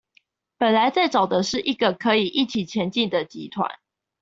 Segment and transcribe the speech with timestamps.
[0.57, 3.69] 本來在找的是個可以一起前進的集團